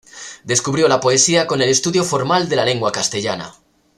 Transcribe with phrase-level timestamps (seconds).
[0.43, 3.53] Descubrió la poesía con el estudio formal de la lengua castellana.